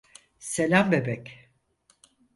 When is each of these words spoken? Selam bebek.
Selam 0.39 0.91
bebek. 0.91 1.51